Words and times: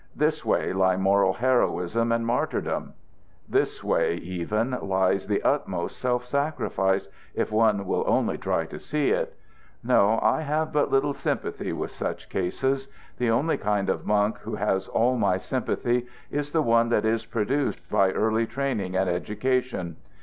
This 0.15 0.43
way 0.43 0.73
lie 0.73 0.97
moral 0.97 1.33
heroism 1.33 2.11
and 2.11 2.25
martyrdom. 2.25 2.93
This 3.47 3.83
way, 3.83 4.15
even, 4.15 4.75
lies 4.81 5.27
the 5.27 5.43
utmost 5.43 5.99
self 5.99 6.25
sacrifice, 6.25 7.07
if 7.35 7.51
one 7.51 7.85
will 7.85 8.03
only 8.07 8.35
try 8.39 8.65
to 8.65 8.79
see 8.79 9.11
it. 9.11 9.37
No, 9.83 10.17
I 10.23 10.41
have 10.41 10.73
but 10.73 10.89
little 10.89 11.13
sympathy 11.13 11.71
with 11.71 11.91
such 11.91 12.29
cases. 12.29 12.87
The 13.19 13.29
only 13.29 13.57
kind 13.59 13.91
of 13.91 14.07
monk 14.07 14.39
who 14.39 14.55
has 14.55 14.87
all 14.87 15.17
my 15.17 15.37
sympathy 15.37 16.07
is 16.31 16.51
the 16.51 16.63
one 16.63 16.89
that 16.89 17.05
is 17.05 17.27
produced 17.27 17.87
by 17.87 18.09
early 18.11 18.47
training 18.47 18.95
and 18.95 19.07
education. 19.07 19.97